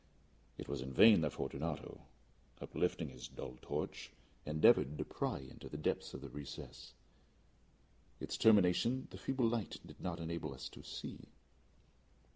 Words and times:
It 0.57 0.67
was 0.67 0.81
in 0.81 0.91
vain 0.91 1.21
that 1.21 1.33
Fortunato, 1.33 2.01
uplifting 2.59 3.09
his 3.09 3.27
dull 3.27 3.59
torch, 3.61 4.09
endeavoured 4.47 4.97
to 4.97 5.05
pry 5.05 5.37
into 5.37 5.69
the 5.69 5.77
depth 5.77 6.15
of 6.15 6.21
the 6.21 6.29
recess. 6.29 6.93
Its 8.19 8.35
termination 8.35 9.07
the 9.11 9.19
feeble 9.19 9.47
light 9.47 9.77
did 9.85 9.99
not 10.01 10.19
enable 10.19 10.55
us 10.55 10.69
to 10.69 10.81
see. 10.81 11.27